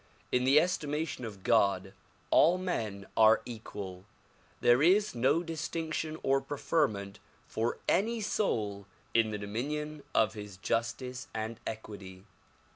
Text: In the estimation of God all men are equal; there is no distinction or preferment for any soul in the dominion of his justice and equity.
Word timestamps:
In 0.31 0.45
the 0.45 0.59
estimation 0.59 1.25
of 1.25 1.43
God 1.43 1.93
all 2.31 2.57
men 2.57 3.05
are 3.15 3.43
equal; 3.45 4.05
there 4.59 4.81
is 4.81 5.13
no 5.13 5.43
distinction 5.43 6.17
or 6.23 6.41
preferment 6.41 7.19
for 7.45 7.77
any 7.87 8.19
soul 8.19 8.87
in 9.13 9.29
the 9.29 9.37
dominion 9.37 10.01
of 10.15 10.33
his 10.33 10.57
justice 10.57 11.27
and 11.35 11.59
equity. 11.67 12.23